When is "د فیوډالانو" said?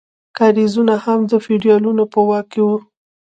1.31-2.03